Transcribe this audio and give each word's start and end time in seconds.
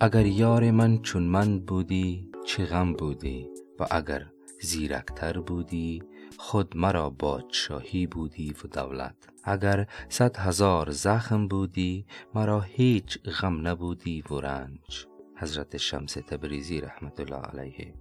اگر 0.00 0.26
یار 0.26 0.70
من 0.70 0.98
چون 0.98 1.22
من 1.22 1.58
بودی 1.58 2.30
چه 2.46 2.64
غم 2.64 2.92
بودی؟ 2.92 3.50
و 3.80 3.86
اگر 3.90 4.26
زیرکتر 4.60 5.40
بودی 5.40 6.02
خود 6.38 6.76
مرا 6.76 7.10
بادشاهی 7.10 8.06
بودی 8.06 8.54
و 8.64 8.68
دولت. 8.68 9.14
اگر 9.44 9.86
صد 10.08 10.36
هزار 10.36 10.90
زخم 10.90 11.48
بودی 11.48 12.06
مرا 12.34 12.60
هیچ 12.60 13.18
غم 13.22 13.66
نبودی 13.68 14.22
و 14.30 14.40
رنج. 14.40 15.06
حضرت 15.36 15.76
شمس 15.76 16.12
تبریزی 16.12 16.80
رحمت 16.80 17.20
الله 17.20 17.40
علیه. 17.40 17.94